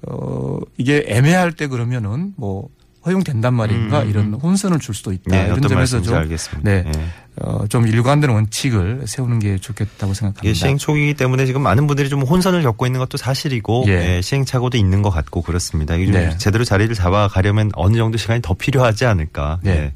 어 0.07 0.59
이게 0.77 1.03
애매할 1.07 1.53
때 1.53 1.67
그러면은 1.67 2.33
뭐 2.37 2.69
허용된단 3.07 3.53
말인가 3.53 4.01
음, 4.01 4.09
이런 4.09 4.33
혼선을 4.33 4.79
줄 4.79 4.93
수도 4.93 5.13
있다. 5.13 5.23
네, 5.27 5.45
이런 5.45 5.61
점에서 5.61 6.01
좀 6.01 6.15
알겠습니다. 6.15 6.69
네. 6.69 6.83
예. 6.85 6.91
어, 7.39 7.65
좀 7.67 7.87
일관된 7.87 8.29
원칙을 8.29 9.03
세우는 9.05 9.39
게 9.39 9.57
좋겠다고 9.57 10.13
생각합니다. 10.13 10.53
시행 10.53 10.77
초기이기 10.77 11.13
때문에 11.13 11.45
지금 11.45 11.61
많은 11.61 11.87
분들이 11.87 12.09
좀 12.09 12.23
혼선을 12.23 12.63
겪고 12.63 12.85
있는 12.85 12.99
것도 12.99 13.17
사실이고 13.17 13.85
예. 13.87 14.17
예, 14.17 14.21
시행착오도 14.21 14.77
있는 14.77 15.01
것 15.01 15.09
같고 15.09 15.41
그렇습니다. 15.41 15.95
이게 15.95 16.05
좀 16.07 16.13
네. 16.15 16.37
제대로 16.37 16.65
자리를 16.65 16.93
잡아가려면 16.95 17.71
어느 17.75 17.95
정도 17.95 18.17
시간이 18.17 18.41
더 18.41 18.53
필요하지 18.55 19.05
않을까. 19.05 19.59
네. 19.63 19.93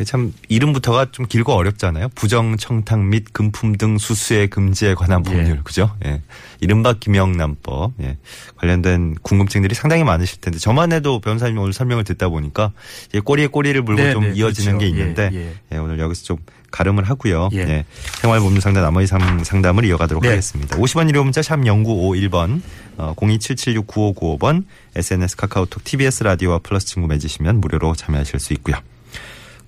예. 0.00 0.04
참 0.04 0.32
이름부터가 0.48 1.06
좀 1.12 1.26
길고 1.26 1.52
어렵잖아요. 1.52 2.08
부정 2.14 2.56
청탁 2.56 3.00
및 3.00 3.26
금품 3.32 3.76
등 3.76 3.98
수수의 3.98 4.48
금지에 4.48 4.94
관한 4.94 5.22
예. 5.26 5.30
법률 5.30 5.62
그죠? 5.62 5.94
예. 6.04 6.22
이른바 6.60 6.94
김영란법 6.94 7.92
예. 8.02 8.16
관련된 8.56 9.16
궁금증들이 9.22 9.74
상당히 9.74 10.02
많으실 10.04 10.40
텐데 10.40 10.58
저만 10.58 10.92
해도 10.92 11.20
변호사님 11.20 11.58
오늘 11.58 11.72
설명을 11.72 12.04
듣다 12.04 12.28
보니까 12.28 12.72
이제 13.08 13.20
꼬리에 13.20 13.46
꼬리를 13.46 13.80
물고 13.82 14.02
네, 14.02 14.12
좀 14.12 14.24
네, 14.24 14.32
이어지는 14.34 14.78
그렇죠. 14.78 14.78
게 14.78 14.86
있는데 14.88 15.30
예, 15.32 15.54
예, 15.72 15.76
오늘 15.78 15.98
여기서 15.98 16.24
좀 16.24 16.38
가름을 16.70 17.04
하고요. 17.04 17.50
예. 17.52 17.58
예. 17.58 17.84
생활법률 18.22 18.60
상담 18.62 18.82
나머지 18.84 19.06
상- 19.06 19.42
상담을 19.44 19.84
이어가도록 19.84 20.22
네. 20.22 20.28
하겠습니다. 20.30 20.76
50원 20.76 21.08
유료 21.08 21.22
문자 21.24 21.42
샵 21.42 21.56
0951번 21.56 22.62
어, 22.96 23.14
027769595번 23.16 24.64
SNS 24.94 25.36
카카오톡 25.36 25.82
TBS 25.84 26.22
라디오와 26.22 26.58
플러스 26.62 26.86
친구 26.86 27.08
맺으시면 27.08 27.60
무료로 27.60 27.94
참여하실 27.96 28.38
수 28.40 28.52
있고요. 28.54 28.76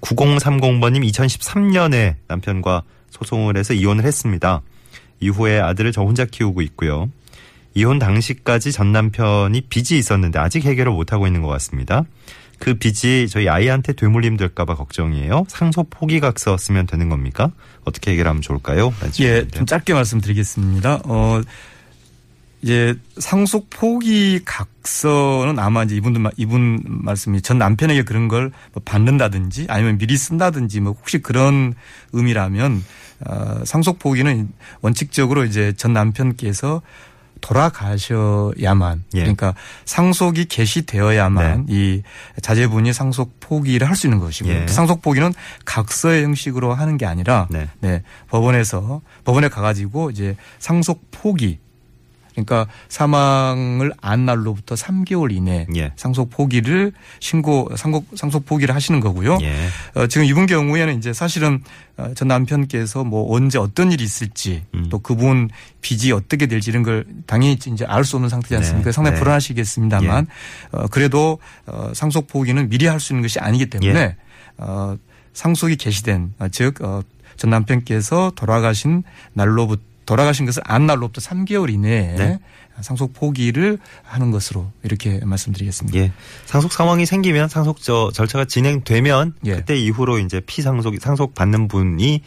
9030번님 0.02 1.08
2013년에 1.10 2.16
남편과 2.28 2.82
소송을 3.10 3.56
해서 3.56 3.72
이혼을 3.74 4.04
했습니다. 4.04 4.62
이후에 5.20 5.60
아들을 5.60 5.92
저 5.92 6.02
혼자 6.02 6.24
키우고 6.24 6.62
있고요. 6.62 7.08
이혼 7.74 7.98
당시까지 7.98 8.72
전 8.72 8.92
남편이 8.92 9.62
빚이 9.62 9.96
있었는데 9.96 10.38
아직 10.38 10.64
해결을 10.64 10.92
못하고 10.92 11.26
있는 11.26 11.40
것 11.40 11.48
같습니다. 11.48 12.04
그 12.58 12.74
빚이 12.74 13.26
저희 13.28 13.48
아이한테 13.48 13.92
되물림 13.92 14.36
될까봐 14.36 14.74
걱정이에요. 14.76 15.46
상속 15.48 15.88
포기각서 15.90 16.56
쓰면 16.56 16.86
되는 16.86 17.08
겁니까? 17.08 17.50
어떻게 17.84 18.12
해결하면 18.12 18.42
좋을까요? 18.42 18.92
예. 19.20 19.48
좀 19.48 19.66
짧게 19.66 19.94
말씀드리겠습니다. 19.94 21.00
어, 21.04 21.40
이제 22.62 22.94
상속 23.18 23.68
포기 23.70 24.40
각서는 24.44 25.58
아마 25.58 25.82
이제 25.82 25.96
이분들, 25.96 26.20
마- 26.22 26.30
이분 26.36 26.80
말씀이 26.84 27.42
전 27.42 27.58
남편에게 27.58 28.02
그런 28.04 28.28
걸뭐 28.28 28.50
받는다든지 28.84 29.66
아니면 29.68 29.98
미리 29.98 30.16
쓴다든지 30.16 30.80
뭐 30.80 30.92
혹시 30.92 31.18
그런 31.18 31.74
의미라면 32.12 32.84
어, 33.26 33.60
상속 33.64 33.98
포기는 33.98 34.48
원칙적으로 34.80 35.44
이제 35.44 35.72
전 35.76 35.92
남편께서 35.92 36.82
돌아가셔야만 37.40 39.04
예. 39.14 39.18
그러니까 39.20 39.54
상속이 39.84 40.44
개시되어야만 40.44 41.66
이 41.68 42.02
자제분이 42.40 42.92
상속 42.92 43.40
포기를 43.40 43.88
할 43.88 43.96
수 43.96 44.06
있는 44.06 44.20
것이고요. 44.20 44.54
예. 44.54 44.66
상속 44.68 45.02
포기는 45.02 45.32
각서의 45.64 46.22
형식으로 46.24 46.72
하는 46.74 46.96
게 46.96 47.06
아니라 47.06 47.48
네. 47.50 47.68
네, 47.80 48.02
법원에서 48.28 49.00
법원에 49.24 49.48
가가지고 49.48 50.10
이제 50.10 50.36
상속 50.60 51.08
포기 51.10 51.58
그러니까 52.32 52.66
사망을 52.88 53.92
안 54.00 54.24
날로부터 54.26 54.74
3개월 54.74 55.32
이내 55.32 55.66
예. 55.76 55.92
상속 55.96 56.30
포기를 56.30 56.92
신고 57.20 57.68
상속 57.76 58.06
상속 58.14 58.46
포기를 58.46 58.74
하시는 58.74 59.00
거고요. 59.00 59.38
예. 59.42 59.68
어, 59.94 60.06
지금 60.06 60.26
이분 60.26 60.46
경우에는 60.46 60.96
이제 60.98 61.12
사실은 61.12 61.62
어, 61.96 62.12
전 62.14 62.28
남편께서 62.28 63.04
뭐 63.04 63.34
언제 63.36 63.58
어떤 63.58 63.92
일이 63.92 64.02
있을지 64.02 64.64
음. 64.74 64.88
또 64.90 64.98
그분 64.98 65.50
빚이 65.82 66.12
어떻게 66.12 66.46
될지 66.46 66.70
이런 66.70 66.82
걸 66.82 67.04
당연히 67.26 67.58
이제 67.66 67.84
알 67.84 68.04
수 68.04 68.16
없는 68.16 68.28
상태지 68.28 68.56
않습니까? 68.56 68.90
네. 68.90 68.92
상당히 68.92 69.14
네. 69.14 69.20
불안하시겠습니다만 69.20 70.26
어, 70.72 70.86
그래도 70.88 71.38
어, 71.66 71.92
상속 71.94 72.26
포기는 72.26 72.68
미리 72.68 72.86
할 72.86 72.98
수 72.98 73.12
있는 73.12 73.22
것이 73.22 73.38
아니기 73.40 73.66
때문에 73.66 74.00
예. 74.00 74.16
어, 74.58 74.96
상속이 75.34 75.76
개시된 75.76 76.34
어, 76.38 76.48
즉 76.48 76.80
어, 76.82 77.02
전 77.36 77.50
남편께서 77.50 78.32
돌아가신 78.36 79.02
날로부터 79.32 79.82
돌아가신 80.12 80.44
것을 80.44 80.62
안 80.66 80.86
날로부터 80.86 81.22
3개월 81.22 81.72
이내에 81.72 82.14
네. 82.16 82.38
상속 82.82 83.14
포기를 83.14 83.78
하는 84.02 84.30
것으로 84.30 84.70
이렇게 84.82 85.20
말씀드리겠습니다. 85.24 85.98
예. 85.98 86.12
상속 86.44 86.70
상황이 86.72 87.06
생기면 87.06 87.48
상속 87.48 87.80
저 87.80 88.10
절차가 88.12 88.44
진행되면 88.44 89.34
예. 89.46 89.54
그때 89.56 89.74
이후로 89.74 90.18
이제 90.18 90.40
피상속 90.40 90.94
상속 91.00 91.34
받는 91.34 91.68
분이 91.68 92.20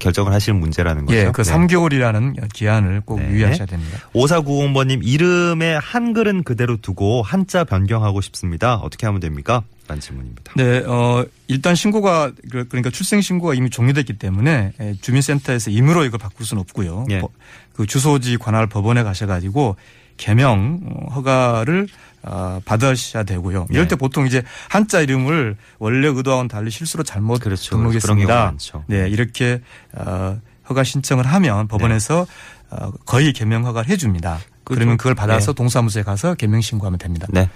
결정을 0.00 0.32
하실 0.32 0.54
문제라는 0.54 1.04
거죠. 1.04 1.18
예, 1.18 1.30
그 1.30 1.42
네. 1.42 1.52
3개월이라는 1.52 2.52
기한을 2.52 3.02
꼭 3.02 3.20
네. 3.20 3.28
유의하셔야 3.28 3.66
됩니다. 3.66 3.98
5490번님 4.14 5.00
이름에 5.04 5.76
한글은 5.76 6.42
그대로 6.42 6.78
두고 6.78 7.22
한자 7.22 7.64
변경하고 7.64 8.22
싶습니다. 8.22 8.76
어떻게 8.76 9.06
하면 9.06 9.20
됩니까? 9.20 9.62
라는 9.88 10.00
질문입니다. 10.00 10.52
네, 10.56 10.78
어, 10.86 11.24
일단 11.46 11.74
신고가, 11.74 12.32
그- 12.50 12.66
그러니까 12.68 12.90
출생 12.90 13.20
신고가 13.20 13.54
이미 13.54 13.70
종료됐기 13.70 14.14
때문에 14.18 14.72
예, 14.80 14.94
주민센터에서 15.00 15.70
임의로 15.70 16.04
이걸 16.04 16.18
바꿀 16.18 16.44
수는 16.44 16.60
없고요. 16.62 17.06
예. 17.10 17.20
버- 17.20 17.28
그 17.72 17.86
주소지 17.86 18.36
관할 18.38 18.66
법원에 18.66 19.02
가셔가지고 19.04 19.76
개명 20.16 20.80
어, 20.86 21.12
허가를 21.12 21.86
어, 22.22 22.60
받으셔야 22.64 23.22
되고요. 23.22 23.66
이럴 23.70 23.84
네. 23.84 23.88
때 23.88 23.96
보통 23.96 24.26
이제 24.26 24.42
한자 24.68 25.00
이름을 25.00 25.56
원래 25.78 26.08
의도와는 26.08 26.48
달리 26.48 26.70
실수로 26.72 27.04
잘못 27.04 27.40
그렇죠. 27.40 27.70
경우가 27.76 27.90
등록했습니다. 28.00 28.84
네, 28.88 29.08
이렇게 29.08 29.60
어, 29.92 30.40
허가 30.68 30.82
신청을 30.82 31.24
하면 31.26 31.68
법원에서 31.68 32.26
어, 32.70 32.90
거의 33.04 33.32
개명 33.32 33.64
허가를 33.66 33.88
해줍니다. 33.90 34.40
그 34.66 34.74
그러면 34.74 34.92
좀- 34.94 34.96
그걸 34.98 35.14
받아서 35.14 35.52
네. 35.52 35.56
동사무소에 35.56 36.02
가서 36.02 36.34
개명 36.34 36.60
신고하면 36.60 36.98
됩니다. 36.98 37.28
네. 37.30 37.48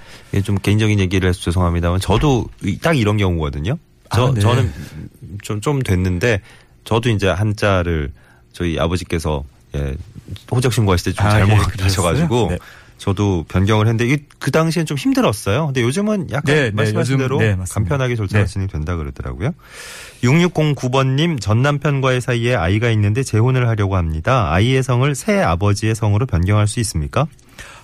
좀 0.42 0.56
개인적인 0.56 1.00
얘기를 1.00 1.28
해서 1.28 1.40
죄송합니다만 1.40 1.98
저도 1.98 2.46
이- 2.62 2.78
딱 2.78 2.96
이런 2.96 3.16
경우거든요. 3.16 3.76
저, 4.14 4.28
아, 4.28 4.32
네. 4.32 4.40
저는 4.40 4.72
좀, 5.42 5.60
좀 5.60 5.82
됐는데 5.82 6.40
저도 6.84 7.10
이제 7.10 7.28
한자를 7.28 8.12
저희 8.52 8.78
아버지께서 8.78 9.42
예, 9.74 9.96
호적 10.50 10.72
신고하실 10.72 11.12
때좀 11.12 11.26
아, 11.26 11.30
잘못 11.30 11.52
예, 11.78 11.82
하셔가지고? 11.82 12.48
네. 12.50 12.58
저도 13.00 13.46
변경을 13.48 13.88
했는데 13.88 14.18
그 14.38 14.50
당시엔 14.50 14.84
좀 14.84 14.98
힘들었어요. 14.98 15.64
근데 15.66 15.80
요즘은 15.80 16.28
약간 16.32 16.54
네, 16.54 16.62
네, 16.64 16.70
말씀하신 16.70 17.14
요즘- 17.14 17.18
대로 17.24 17.38
네. 17.38 17.56
간편하게 17.70 18.14
절차가 18.14 18.44
네. 18.44 18.50
진행된다 18.50 18.96
그러더라고요. 18.96 19.52
6609번님 20.22 21.40
전 21.40 21.62
남편과의 21.62 22.20
사이에 22.20 22.54
아이가 22.54 22.90
있는데 22.90 23.22
재혼을 23.22 23.68
하려고 23.68 23.96
합니다. 23.96 24.52
아이의 24.52 24.82
성을 24.82 25.12
새 25.14 25.40
아버지의 25.40 25.94
성으로 25.94 26.26
변경할 26.26 26.66
수 26.68 26.78
있습니까? 26.80 27.26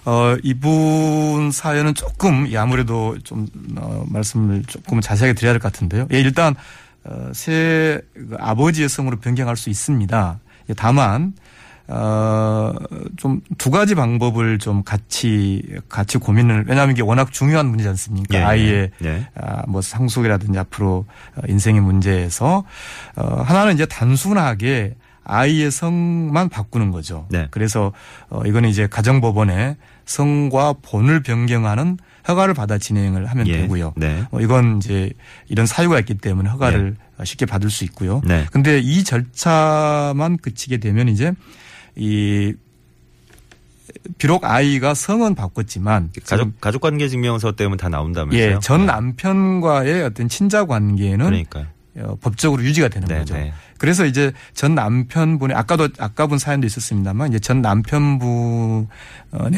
어, 0.05 0.37
이분 0.43 1.51
사연은 1.51 1.95
조금 1.95 2.47
예, 2.51 2.59
아무래도 2.59 3.17
좀 3.25 3.47
어, 3.77 4.05
말씀을 4.09 4.63
조금 4.67 5.01
자세하게 5.01 5.33
드려야 5.35 5.55
될 5.55 5.61
것 5.61 5.73
같은데요. 5.73 6.07
예, 6.13 6.21
일단 6.21 6.55
어, 7.05 7.31
새그 7.33 8.37
아버지의 8.39 8.89
성으로 8.89 9.17
변경할 9.19 9.57
수 9.57 9.71
있습니다. 9.71 10.39
예, 10.69 10.75
다만 10.75 11.33
어, 11.89 12.73
좀 13.17 13.41
두 13.59 13.71
가지 13.71 13.95
방법을 13.95 14.59
좀 14.59 14.83
같이 14.85 15.63
같이 15.89 16.19
고민을 16.19 16.67
왜냐하면 16.69 16.95
이게 16.95 17.03
워낙 17.03 17.33
중요한 17.33 17.67
문제지 17.67 17.89
않습니까? 17.89 18.37
예, 18.37 18.41
예. 18.41 18.45
아이의 18.45 18.91
네. 19.01 19.29
아, 19.35 19.63
뭐 19.67 19.83
상속이라든지 19.83 20.59
앞으로 20.59 21.05
어, 21.37 21.41
인생의 21.49 21.81
문제에서 21.81 22.65
어, 23.17 23.43
하나는 23.43 23.75
이제 23.75 23.87
단순하게 23.87 24.95
아이의 25.25 25.71
성만 25.73 26.49
바꾸는 26.49 26.93
거죠. 26.93 27.27
네. 27.31 27.49
그래서 27.51 27.93
어, 28.31 28.43
이거는 28.47 28.69
이제 28.69 28.87
가정법원에 28.87 29.77
성과 30.05 30.75
본을 30.83 31.23
변경하는 31.23 31.99
허가를 32.29 32.55
받아 32.55 32.79
진행을 32.79 33.27
하면 33.27 33.49
예. 33.49 33.63
되고요. 33.63 33.95
네. 33.97 34.25
어, 34.31 34.41
이건 34.41 34.77
이제 34.79 35.11
이런 35.49 35.67
사유가 35.67 35.99
있기 35.99 36.15
때문에 36.15 36.49
허가를 36.51 36.97
어, 37.19 37.25
쉽게 37.25 37.47
받을 37.47 37.71
수 37.71 37.83
있고요. 37.85 38.21
네. 38.25 38.47
근데 38.53 38.79
이 38.79 39.03
절차만 39.03 40.39
그치게 40.39 40.77
되면 40.79 41.09
이제 41.09 41.33
이 41.97 42.55
비록 44.19 44.45
아이가 44.45 44.95
성은 44.95 45.35
바꿨지만 45.35 46.13
가족 46.27 46.61
가족 46.61 46.81
관계 46.81 47.09
증명서 47.09 47.53
때문에 47.53 47.77
다 47.77 47.89
나온다면서요? 47.89 48.57
예, 48.57 48.59
전 48.61 48.81
네. 48.81 48.87
남편과의 48.87 50.03
어떤 50.03 50.29
친자 50.29 50.67
관계는 50.67 51.25
그러니까요. 51.25 51.67
어, 51.99 52.17
법적으로 52.21 52.63
유지가 52.63 52.89
되는 52.89 53.09
네, 53.09 53.19
거죠. 53.19 53.35
네. 53.35 53.53
그래서 53.79 54.05
이제 54.05 54.33
전 54.55 54.75
남편분의 54.75 55.57
아까도 55.57 55.89
아까 55.99 56.27
본 56.27 56.39
사연도 56.39 56.67
있었습니다만 56.67 57.31
이제 57.31 57.39
전 57.39 57.63
남편분의 57.63 58.87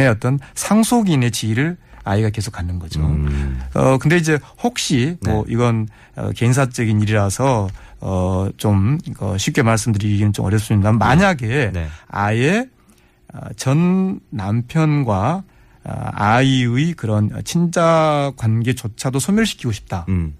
어떤 0.08 0.38
상속인의 0.54 1.30
지위를 1.30 1.76
아이가 2.08 2.30
계속 2.30 2.52
갖는 2.52 2.78
거죠. 2.78 3.00
음, 3.00 3.60
어 3.74 3.98
근데 3.98 4.16
이제 4.16 4.38
혹시 4.62 5.16
뭐 5.24 5.44
네. 5.46 5.52
이건 5.52 5.88
어, 6.16 6.30
개인사적인 6.34 7.00
일이라서 7.02 7.68
어좀 8.00 8.98
어, 9.20 9.36
쉽게 9.36 9.62
말씀드리기는 9.62 10.32
좀 10.32 10.46
어렵습니다만 10.46 10.98
만약에 10.98 11.70
네. 11.72 11.88
아예 12.08 12.66
어, 13.34 13.40
전 13.56 14.20
남편과 14.30 15.42
어, 15.84 15.92
아이의 16.12 16.94
그런 16.94 17.30
친자 17.44 18.32
관계조차도 18.36 19.18
소멸시키고 19.18 19.72
싶다. 19.72 20.06
음, 20.08 20.34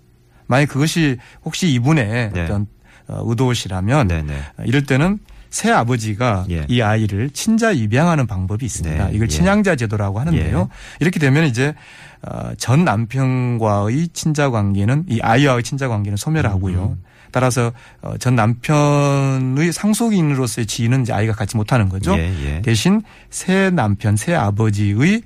만약 0.47 0.67
그것이 0.67 1.19
혹시 1.45 1.71
이분의 1.73 2.31
네. 2.33 2.43
어떤 2.45 2.67
어, 3.09 3.23
의도시라면 3.27 4.09
네, 4.09 4.23
네. 4.23 4.39
어, 4.59 4.63
이럴 4.65 4.85
때는 4.85 5.19
새 5.51 5.71
아버지가 5.71 6.47
예. 6.51 6.67
이 6.69 6.81
아이를 6.81 7.31
친자 7.31 7.73
입양하는 7.73 8.27
방법이 8.27 8.65
있습니다. 8.67 9.09
네, 9.09 9.15
이걸 9.15 9.27
예. 9.27 9.29
친양자 9.29 9.77
제도라고 9.77 10.21
하는데요. 10.21 10.69
이렇게 11.01 11.19
되면 11.19 11.45
이제 11.45 11.75
어, 12.23 12.51
전 12.57 12.85
남편과의 12.85 14.09
친자 14.13 14.51
관계는 14.51 15.05
이 15.09 15.21
아이와의 15.21 15.63
친자 15.63 15.89
관계는 15.89 16.17
소멸하고요. 16.17 16.97
음. 16.99 17.03
따라서 17.31 17.73
어, 18.01 18.17
전 18.19 18.35
남편의 18.35 19.73
상속인으로서의 19.73 20.67
지위는 20.67 21.03
이제 21.03 21.13
아이가 21.13 21.35
갖지 21.35 21.57
못하는 21.57 21.89
거죠. 21.89 22.17
예, 22.17 22.33
예. 22.45 22.63
대신 22.63 23.03
새 23.31 23.71
남편, 23.71 24.17
새 24.17 24.35
아버지의 24.35 25.23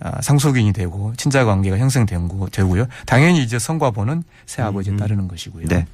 아, 0.00 0.20
상속인이 0.20 0.72
되고 0.72 1.14
친자 1.16 1.44
관계가 1.44 1.78
형성되고요. 1.78 2.86
당연히 3.06 3.42
이제 3.42 3.58
성과보는 3.58 4.24
새 4.44 4.60
아버지에 4.62 4.92
음. 4.92 4.96
따르는 4.98 5.28
것이고요. 5.28 5.68
네. 5.68 5.86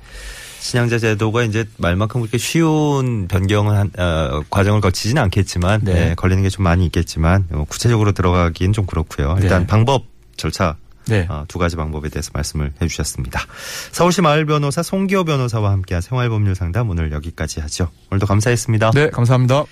신양자 0.61 0.99
제도가 0.99 1.43
이제 1.43 1.65
말만큼 1.79 2.21
그렇게 2.21 2.39
쉬운 2.39 3.27
변경을 3.29 3.77
한, 3.77 3.91
어, 3.99 4.43
과정을 4.51 4.81
거치지는 4.81 5.21
않겠지만, 5.23 5.81
네. 5.83 5.93
네, 5.95 6.15
걸리는 6.15 6.43
게 6.43 6.51
좀 6.51 6.65
많이 6.65 6.85
있겠지만, 6.87 7.47
어, 7.53 7.65
구체적으로 7.69 8.13
들어가기는 8.13 8.73
좀 8.73 8.87
그렇고요. 8.87 9.37
일단 9.41 9.63
네. 9.63 9.67
방법, 9.67 10.05
절차, 10.37 10.77
네. 11.07 11.27
어, 11.29 11.45
두 11.49 11.59
가지 11.59 11.77
방법에 11.77 12.09
대해서 12.09 12.31
말씀을 12.35 12.73
해주셨습니다. 12.83 13.41
서울시 13.93 14.21
마을 14.21 14.47
변호사 14.47 14.83
송기호 14.83 15.25
변호사와 15.25 15.71
함께한 15.73 16.03
생활법률 16.03 16.55
상담 16.55 16.91
오늘 16.91 17.11
여기까지 17.13 17.61
하죠. 17.61 17.89
오늘도 18.11 18.27
감사했습니다. 18.27 18.91
네, 18.93 19.11
감사합니다. 19.11 19.65